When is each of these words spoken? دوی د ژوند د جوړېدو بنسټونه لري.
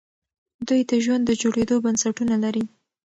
دوی 0.67 0.81
د 0.91 0.91
ژوند 1.03 1.23
د 1.25 1.31
جوړېدو 1.41 1.75
بنسټونه 1.85 2.35
لري. 2.43 2.63